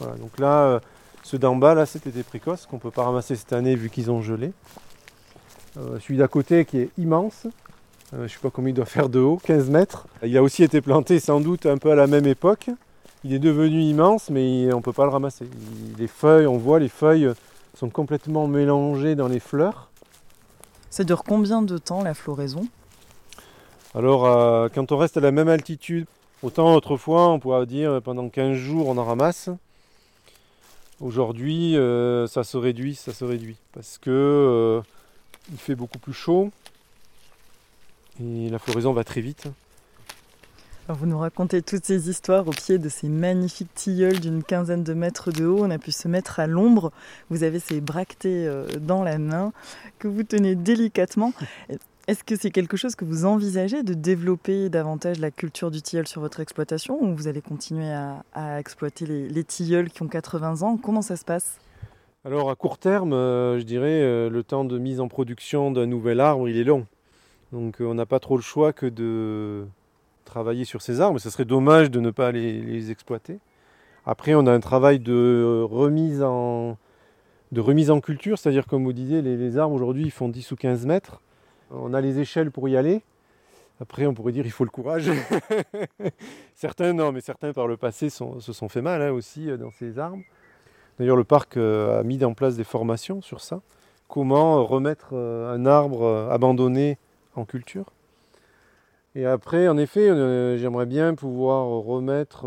Voilà, 0.00 0.16
donc 0.16 0.38
là, 0.38 0.80
ceux 1.30 1.38
d'en 1.38 1.54
bas, 1.54 1.74
là, 1.74 1.86
c'était 1.86 2.10
des 2.10 2.24
précoces 2.24 2.66
qu'on 2.66 2.76
ne 2.76 2.80
peut 2.80 2.90
pas 2.90 3.04
ramasser 3.04 3.36
cette 3.36 3.52
année 3.52 3.76
vu 3.76 3.88
qu'ils 3.88 4.10
ont 4.10 4.20
gelé. 4.20 4.52
Euh, 5.78 6.00
celui 6.00 6.16
d'à 6.16 6.26
côté 6.26 6.64
qui 6.64 6.78
est 6.78 6.90
immense, 6.98 7.46
euh, 7.46 8.16
je 8.16 8.22
ne 8.22 8.28
sais 8.28 8.38
pas 8.42 8.50
combien 8.50 8.70
il 8.70 8.74
doit 8.74 8.84
faire 8.84 9.08
de 9.08 9.20
haut, 9.20 9.40
15 9.44 9.70
mètres. 9.70 10.08
Il 10.24 10.36
a 10.36 10.42
aussi 10.42 10.64
été 10.64 10.80
planté 10.80 11.20
sans 11.20 11.40
doute 11.40 11.66
un 11.66 11.78
peu 11.78 11.92
à 11.92 11.94
la 11.94 12.08
même 12.08 12.26
époque. 12.26 12.70
Il 13.22 13.32
est 13.32 13.38
devenu 13.38 13.80
immense, 13.80 14.30
mais 14.30 14.72
on 14.72 14.78
ne 14.78 14.82
peut 14.82 14.92
pas 14.92 15.04
le 15.04 15.10
ramasser. 15.10 15.46
les 15.98 16.08
feuilles, 16.08 16.46
on 16.46 16.56
voit, 16.56 16.80
les 16.80 16.88
feuilles 16.88 17.32
sont 17.80 17.88
complètement 17.88 18.46
mélangées 18.46 19.14
dans 19.14 19.26
les 19.26 19.40
fleurs. 19.40 19.88
Ça 20.90 21.02
dure 21.02 21.24
combien 21.24 21.62
de 21.62 21.78
temps 21.78 22.02
la 22.02 22.12
floraison? 22.12 22.68
Alors, 23.94 24.26
euh, 24.26 24.68
quand 24.68 24.92
on 24.92 24.98
reste 24.98 25.16
à 25.16 25.20
la 25.20 25.30
même 25.30 25.48
altitude, 25.48 26.04
autant 26.42 26.74
autrefois, 26.74 27.28
on 27.28 27.38
pourrait 27.38 27.64
dire 27.64 28.02
pendant 28.02 28.28
15 28.28 28.54
jours, 28.54 28.86
on 28.88 28.98
en 28.98 29.04
ramasse. 29.04 29.48
Aujourd'hui, 31.00 31.74
euh, 31.78 32.26
ça 32.26 32.44
se 32.44 32.58
réduit, 32.58 32.94
ça 32.94 33.14
se 33.14 33.24
réduit, 33.24 33.56
parce 33.72 33.96
que 33.96 34.10
euh, 34.10 34.82
il 35.50 35.56
fait 35.56 35.74
beaucoup 35.74 35.98
plus 35.98 36.12
chaud 36.12 36.50
et 38.22 38.50
la 38.50 38.58
floraison 38.58 38.92
va 38.92 39.04
très 39.04 39.22
vite. 39.22 39.48
Vous 40.92 41.06
nous 41.06 41.18
racontez 41.18 41.62
toutes 41.62 41.84
ces 41.84 42.08
histoires 42.08 42.46
au 42.48 42.50
pied 42.50 42.78
de 42.78 42.88
ces 42.88 43.08
magnifiques 43.08 43.74
tilleuls 43.74 44.20
d'une 44.20 44.42
quinzaine 44.42 44.82
de 44.82 44.94
mètres 44.94 45.30
de 45.30 45.46
haut. 45.46 45.64
On 45.64 45.70
a 45.70 45.78
pu 45.78 45.92
se 45.92 46.08
mettre 46.08 46.40
à 46.40 46.46
l'ombre. 46.46 46.92
Vous 47.28 47.42
avez 47.42 47.58
ces 47.60 47.80
bractées 47.80 48.46
euh, 48.46 48.66
dans 48.80 49.02
la 49.02 49.18
main 49.18 49.52
que 49.98 50.08
vous 50.08 50.22
tenez 50.22 50.54
délicatement. 50.54 51.32
Est-ce 52.06 52.24
que 52.24 52.34
c'est 52.34 52.50
quelque 52.50 52.76
chose 52.76 52.96
que 52.96 53.04
vous 53.04 53.24
envisagez 53.24 53.82
de 53.82 53.94
développer 53.94 54.68
davantage 54.68 55.18
la 55.20 55.30
culture 55.30 55.70
du 55.70 55.82
tilleul 55.82 56.08
sur 56.08 56.20
votre 56.20 56.40
exploitation 56.40 57.00
ou 57.00 57.14
vous 57.14 57.28
allez 57.28 57.42
continuer 57.42 57.92
à, 57.92 58.58
exploiter 58.58 59.06
les, 59.06 59.44
tilleuls 59.44 59.90
qui 59.90 60.02
ont 60.02 60.08
80 60.08 60.62
ans? 60.62 60.76
Comment 60.76 61.02
ça 61.02 61.16
se 61.16 61.24
passe? 61.24 61.58
Alors 62.24 62.50
à 62.50 62.54
court 62.54 62.78
terme, 62.78 63.12
euh, 63.12 63.58
je 63.58 63.64
dirais, 63.64 64.02
euh, 64.02 64.28
le 64.28 64.42
temps 64.42 64.64
de 64.64 64.78
mise 64.78 65.00
en 65.00 65.08
production 65.08 65.70
d'un 65.70 65.86
nouvel 65.86 66.20
arbre, 66.20 66.48
il 66.48 66.56
est 66.56 66.64
long. 66.64 66.86
Donc 67.52 67.76
on 67.80 67.94
n'a 67.94 68.06
pas 68.06 68.18
trop 68.18 68.36
le 68.36 68.42
choix 68.42 68.72
que 68.72 68.86
de 68.86 69.66
travailler 70.30 70.64
sur 70.64 70.80
ces 70.80 71.00
arbres. 71.00 71.18
Ce 71.18 71.28
serait 71.28 71.44
dommage 71.44 71.90
de 71.90 71.98
ne 71.98 72.10
pas 72.10 72.30
les, 72.30 72.90
exploiter. 72.90 73.40
Après, 74.06 74.34
on 74.34 74.46
a 74.46 74.52
un 74.52 74.60
travail 74.60 75.00
de 75.00 75.66
remise 75.68 76.22
en, 76.22 76.76
culture, 78.00 78.38
c'est-à-dire 78.38 78.66
comme 78.66 78.84
vous 78.84 78.92
disiez, 78.92 79.22
les, 79.22 79.58
arbres 79.58 79.74
aujourd'hui 79.74 80.08
font 80.10 80.28
10 80.28 80.52
ou 80.52 80.56
15 80.56 80.86
mètres. 80.86 81.20
On 81.70 81.92
a 81.92 82.00
les 82.00 82.20
échelles 82.20 82.50
pour 82.50 82.68
y 82.68 82.76
aller. 82.76 83.02
Après, 83.80 84.06
on 84.06 84.14
pourrait 84.14 84.32
dire 84.32 84.46
il 84.46 84.52
faut 84.52 84.64
le 84.64 84.70
courage. 84.70 85.10
certains, 86.54 86.92
non, 86.92 87.12
mais 87.12 87.20
certains 87.20 87.52
par 87.52 87.66
le 87.66 87.76
passé 87.76 88.08
se 88.10 88.52
sont 88.52 88.68
fait 88.68 88.82
mal 88.82 89.02
hein, 89.02 89.10
aussi 89.10 89.50
euh, 89.50 89.56
dans 89.56 89.70
ces 89.70 89.98
arbres. 89.98 90.22
D'ailleurs, 90.98 91.16
le 91.16 91.24
parc 91.24 91.56
euh, 91.56 92.00
a 92.00 92.02
mis 92.02 92.22
en 92.24 92.34
place 92.34 92.56
des 92.56 92.64
formations 92.64 93.22
sur 93.22 93.40
ça. 93.40 93.62
Comment 94.06 94.64
remettre 94.64 95.10
euh, 95.14 95.54
un 95.54 95.64
arbre 95.66 96.28
abandonné 96.30 96.98
en 97.34 97.44
culture? 97.44 97.86
Et 99.14 99.26
après, 99.26 99.68
en 99.68 99.76
effet, 99.76 100.06
j'aimerais 100.58 100.86
bien 100.86 101.14
pouvoir 101.14 101.66
remettre, 101.66 102.44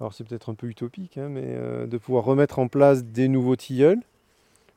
alors 0.00 0.12
c'est 0.12 0.24
peut-être 0.24 0.50
un 0.50 0.54
peu 0.54 0.68
utopique, 0.68 1.18
hein, 1.18 1.28
mais 1.28 1.58
de 1.86 1.98
pouvoir 1.98 2.24
remettre 2.24 2.58
en 2.60 2.68
place 2.68 3.04
des 3.04 3.26
nouveaux 3.26 3.56
tilleuls, 3.56 4.00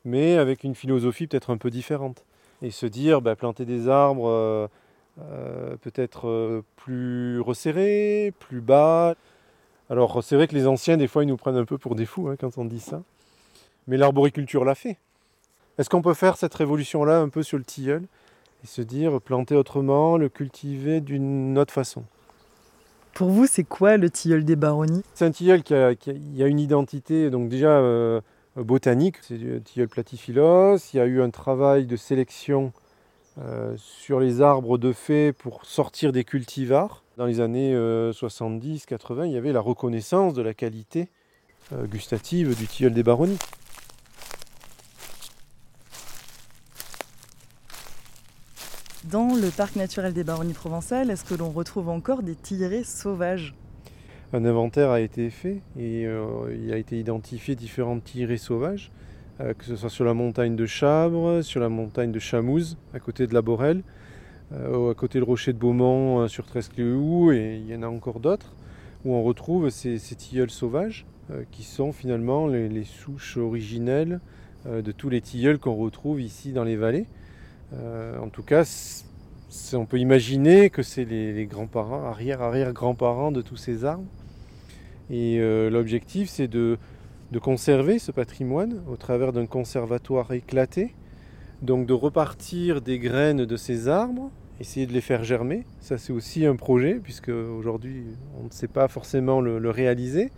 mais 0.04 0.36
avec 0.36 0.64
une 0.64 0.74
philosophie 0.74 1.26
peut-être 1.26 1.50
un 1.50 1.58
peu 1.58 1.70
différente 1.70 2.24
et 2.62 2.70
se 2.70 2.86
dire 2.86 3.20
bah, 3.20 3.36
planter 3.36 3.64
des 3.64 3.88
arbres 3.88 4.28
euh, 4.28 4.66
euh, 5.20 5.76
peut-être 5.76 6.28
euh, 6.28 6.62
plus 6.76 7.40
resserrés, 7.40 8.32
plus 8.38 8.60
bas. 8.60 9.14
Alors 9.90 10.22
c'est 10.22 10.36
vrai 10.36 10.48
que 10.48 10.54
les 10.54 10.66
anciens 10.66 10.96
des 10.96 11.08
fois 11.08 11.24
ils 11.24 11.28
nous 11.28 11.36
prennent 11.36 11.56
un 11.56 11.64
peu 11.64 11.78
pour 11.78 11.94
des 11.94 12.06
fous 12.06 12.28
hein, 12.28 12.36
quand 12.38 12.58
on 12.58 12.64
dit 12.64 12.80
ça, 12.80 13.02
mais 13.86 13.96
l'arboriculture 13.96 14.64
l'a 14.64 14.74
fait. 14.74 14.98
Est-ce 15.78 15.88
qu'on 15.88 16.02
peut 16.02 16.14
faire 16.14 16.36
cette 16.36 16.54
révolution-là 16.54 17.20
un 17.20 17.28
peu 17.28 17.42
sur 17.42 17.58
le 17.58 17.64
tilleul? 17.64 18.04
Et 18.62 18.66
se 18.66 18.82
dire 18.82 19.20
planter 19.20 19.54
autrement, 19.54 20.16
le 20.16 20.28
cultiver 20.28 21.00
d'une 21.00 21.58
autre 21.58 21.72
façon 21.72 22.02
Pour 23.14 23.28
vous, 23.28 23.46
c'est 23.46 23.64
quoi 23.64 23.96
le 23.96 24.10
tilleul 24.10 24.44
des 24.44 24.56
baronnies? 24.56 25.02
C'est 25.14 25.24
un 25.24 25.30
tilleul 25.30 25.62
qui 25.62 25.74
a, 25.74 25.94
une 26.46 26.60
identité, 26.60 27.30
donc 27.30 27.48
déjà 27.48 27.70
euh, 27.70 28.20
botanique, 28.56 29.16
c'est 29.22 29.38
du 29.38 29.60
tilleul 29.62 29.88
platyphylos. 29.88 30.78
Il 30.92 30.96
y 30.96 31.00
a 31.00 31.06
eu 31.06 31.22
un 31.22 31.30
travail 31.30 31.86
de 31.86 31.96
sélection 31.96 32.72
euh, 33.40 33.74
sur 33.76 34.18
les 34.18 34.40
arbres 34.42 34.78
de 34.78 34.92
fée 34.92 35.32
pour 35.32 35.64
sortir 35.64 36.12
des 36.12 36.24
cultivars. 36.24 37.04
Dans 37.16 37.26
les 37.26 37.40
années 37.40 37.74
70-80, 37.74 39.20
euh, 39.20 39.26
il 39.26 39.32
y 39.32 39.36
avait 39.36 39.52
la 39.52 39.60
reconnaissance 39.60 40.34
de 40.34 40.42
la 40.42 40.54
qualité 40.54 41.08
gustative 41.90 42.56
du 42.56 42.66
tilleul 42.66 42.94
des 42.94 43.02
baronnies. 43.02 43.36
Dans 49.10 49.34
le 49.34 49.48
parc 49.50 49.76
naturel 49.76 50.12
des 50.12 50.24
baronnies 50.24 50.52
provençales, 50.52 51.08
est-ce 51.08 51.24
que 51.24 51.34
l'on 51.34 51.48
retrouve 51.48 51.88
encore 51.88 52.22
des 52.22 52.34
tillers 52.34 52.84
sauvages? 52.84 53.54
Un 54.34 54.44
inventaire 54.44 54.90
a 54.90 55.00
été 55.00 55.30
fait 55.30 55.62
et 55.78 56.04
euh, 56.06 56.54
il 56.54 56.70
a 56.74 56.76
été 56.76 56.98
identifié 56.98 57.54
différentes 57.54 58.04
tirées 58.04 58.36
sauvages, 58.36 58.90
euh, 59.40 59.54
que 59.54 59.64
ce 59.64 59.76
soit 59.76 59.88
sur 59.88 60.04
la 60.04 60.12
montagne 60.12 60.56
de 60.56 60.66
Chabre, 60.66 61.40
sur 61.40 61.58
la 61.60 61.70
montagne 61.70 62.12
de 62.12 62.18
Chamouze, 62.18 62.76
à 62.92 62.98
côté 62.98 63.26
de 63.26 63.32
la 63.32 63.40
Borelle, 63.40 63.82
euh, 64.52 64.90
à 64.90 64.94
côté 64.94 65.20
du 65.20 65.24
rocher 65.24 65.54
de 65.54 65.58
Beaumont 65.58 66.28
sur 66.28 66.44
Trescléou, 66.44 67.32
et 67.32 67.62
il 67.64 67.72
y 67.72 67.74
en 67.74 67.84
a 67.84 67.88
encore 67.88 68.20
d'autres, 68.20 68.56
où 69.06 69.14
on 69.14 69.22
retrouve 69.22 69.70
ces, 69.70 69.98
tilleuls 69.98 70.50
sauvages, 70.50 71.06
qui 71.50 71.62
sont 71.62 71.92
finalement 71.92 72.46
les, 72.46 72.84
souches 72.84 73.38
originelles 73.38 74.20
de 74.66 74.92
tous 74.92 75.08
les 75.08 75.20
tilleuls 75.22 75.58
qu'on 75.58 75.76
retrouve 75.76 76.20
ici 76.20 76.52
dans 76.52 76.64
les 76.64 76.76
vallées. 76.76 77.06
En 77.72 78.28
tout 78.28 78.42
cas, 78.42 78.64
on 79.74 79.86
peut 79.86 79.98
imaginer 79.98 80.70
que 80.70 80.82
c'est 80.82 81.04
les, 81.04 81.32
les 81.32 81.46
grands-parents, 81.46 82.04
arrière-arrière-grands-parents 82.04 83.32
de 83.32 83.42
tous 83.42 83.56
ces 83.56 83.84
arbres. 83.84 84.06
Et 85.10 85.38
euh, 85.40 85.70
l'objectif, 85.70 86.28
c'est 86.28 86.48
de, 86.48 86.78
conserver 87.40 87.98
ce 87.98 88.12
patrimoine 88.12 88.82
au 88.90 88.96
travers 88.96 89.32
d'un 89.32 89.46
conservatoire 89.46 90.32
éclaté. 90.32 90.94
Donc 91.62 91.86
de 91.86 91.92
repartir 91.92 92.80
des 92.80 92.98
graines 92.98 93.44
de 93.44 93.56
ces 93.56 93.88
arbres, 93.88 94.30
essayer 94.60 94.86
de 94.86 94.92
les 94.92 95.00
faire 95.00 95.24
germer. 95.24 95.64
Ça, 95.80 95.98
c'est 95.98 96.12
aussi 96.12 96.46
un 96.46 96.56
projet, 96.56 97.00
puisque 97.02 97.30
aujourd'hui, 97.30 98.04
on 98.40 98.44
ne 98.44 98.50
sait 98.50 98.68
pas 98.68 98.86
forcément 98.88 99.40
le, 99.40 99.70
réaliser. 99.70 100.30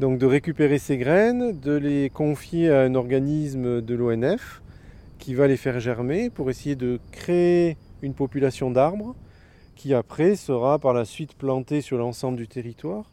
Donc 0.00 0.18
de 0.18 0.26
récupérer 0.26 0.78
ces 0.78 0.98
graines, 0.98 1.58
de 1.58 1.72
les 1.72 2.10
confier 2.10 2.70
à 2.70 2.82
un 2.82 2.94
organisme 2.94 3.80
de 3.80 3.94
l'ONF 3.94 4.60
qui 5.24 5.34
va 5.34 5.46
les 5.46 5.56
faire 5.56 5.80
germer 5.80 6.28
pour 6.28 6.50
essayer 6.50 6.76
de 6.76 7.00
créer 7.10 7.78
une 8.02 8.12
population 8.12 8.70
d'arbres 8.70 9.16
qui 9.74 9.94
après 9.94 10.36
sera 10.36 10.78
par 10.78 10.92
la 10.92 11.06
suite 11.06 11.32
plantée 11.32 11.80
sur 11.80 11.96
l'ensemble 11.96 12.36
du 12.36 12.46
territoire 12.46 13.10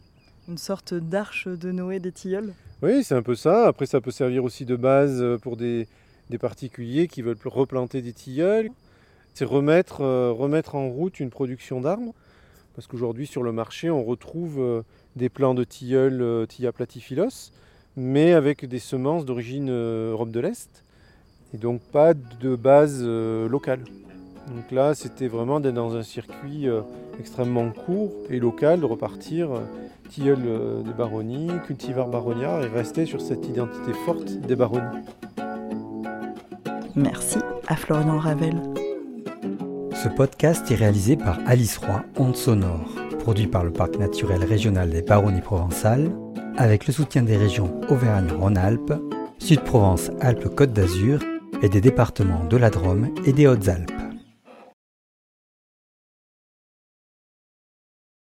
une 0.49 0.57
sorte 0.57 0.93
d'arche 0.93 1.47
de 1.47 1.71
Noé 1.71 2.01
des 2.01 2.11
tilleuls 2.11 2.53
Oui, 2.81 3.05
c'est 3.05 3.15
un 3.15 3.21
peu 3.21 3.35
ça. 3.35 3.65
Après, 3.65 3.85
ça 3.85 4.01
peut 4.01 4.11
servir 4.11 4.43
aussi 4.43 4.65
de 4.65 4.75
base 4.75 5.21
euh, 5.21 5.37
pour 5.37 5.55
des, 5.55 5.87
particuliers 6.37 7.07
qui 7.07 7.21
veulent 7.21 7.37
replanter 7.45 8.01
des 8.01 8.11
tilleuls. 8.11 8.71
C'est 9.33 9.45
remettre, 9.45 10.01
euh, 10.01 10.33
remettre 10.33 10.75
en 10.75 10.89
route 10.89 11.21
une 11.21 11.29
production 11.29 11.79
d'arbres. 11.79 12.13
Parce 12.75 12.87
qu'aujourd'hui, 12.87 13.25
sur 13.25 13.41
le 13.41 13.53
marché, 13.53 13.89
on 13.89 14.03
retrouve 14.03 14.59
euh, 14.59 14.81
des 15.15 15.29
plants 15.29 15.53
de 15.53 15.63
tilleuls 15.63 16.45
Tilla 16.49 16.73
platyphylos, 16.73 17.53
mais 17.95 18.33
avec 18.33 18.65
des 18.65 18.79
semences 18.79 19.23
d'origine 19.23 19.69
Europe 19.71 20.31
de 20.31 20.41
l'Est. 20.41 20.83
Et 21.53 21.57
donc 21.57 21.81
pas 21.81 22.13
de 22.13 22.55
base 22.55 23.03
locale. 23.03 23.81
Donc 24.47 24.71
là, 24.71 24.93
c'était 24.95 25.27
vraiment 25.27 25.59
d'être 25.59 25.75
dans 25.75 25.95
un 25.95 26.03
circuit 26.03 26.67
euh, 26.67 26.81
extrêmement 27.19 27.69
court 27.71 28.11
et 28.29 28.39
local, 28.39 28.81
de 28.81 28.85
repartir 28.85 29.51
euh, 29.51 29.59
tilleul 30.09 30.39
euh, 30.45 30.81
des 30.81 30.93
baronnies, 30.93 31.49
cultivar 31.65 32.07
barognard 32.07 32.63
et 32.63 32.67
rester 32.67 33.05
sur 33.05 33.21
cette 33.21 33.47
identité 33.47 33.93
forte 34.05 34.39
des 34.41 34.55
baronnies. 34.55 35.05
Merci 36.95 37.37
à 37.67 37.75
Florian 37.75 38.17
Ravel. 38.17 38.61
Ce 39.93 40.09
podcast 40.09 40.69
est 40.71 40.75
réalisé 40.75 41.15
par 41.15 41.39
Alice 41.45 41.77
Roy, 41.77 42.03
Onde 42.17 42.35
Sonore, 42.35 42.89
produit 43.19 43.47
par 43.47 43.63
le 43.63 43.71
Parc 43.71 43.97
naturel 43.97 44.43
régional 44.43 44.89
des 44.89 45.03
Baronnies 45.03 45.41
provençales, 45.41 46.11
avec 46.57 46.87
le 46.87 46.93
soutien 46.93 47.21
des 47.21 47.37
régions 47.37 47.79
Auvergne-Rhône-Alpes, 47.87 48.93
Sud-Provence-Alpes-Côte 49.37 50.73
d'Azur 50.73 51.19
et 51.61 51.69
des 51.69 51.81
départements 51.81 52.45
de 52.45 52.57
la 52.57 52.69
Drôme 52.69 53.09
et 53.25 53.33
des 53.33 53.47
Hautes-Alpes. 53.47 54.00